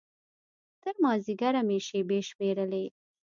تر 0.81 0.93
مازديګره 1.03 1.61
مې 1.67 1.77
شېبې 1.87 2.19
شمېرلې. 2.29 2.85